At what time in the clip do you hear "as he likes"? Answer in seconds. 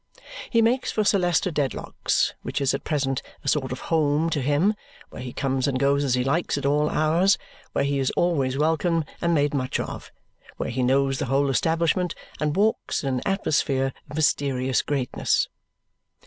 6.03-6.57